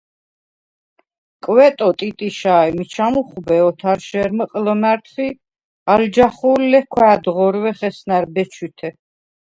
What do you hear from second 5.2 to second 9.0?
ი ალ ჯახუ̄ლ ლქვ’ ა̄̈დღორვეხ ესნა̈რ, ბეჩვითე.